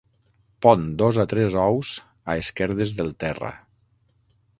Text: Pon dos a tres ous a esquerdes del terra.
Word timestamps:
Pon 0.65 0.85
dos 1.01 1.19
a 1.23 1.25
tres 1.33 1.57
ous 1.63 1.91
a 2.33 2.39
esquerdes 2.45 2.95
del 3.01 3.13
terra. 3.25 3.53